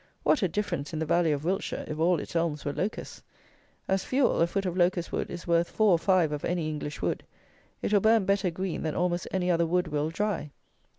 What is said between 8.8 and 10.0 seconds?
than almost any other wood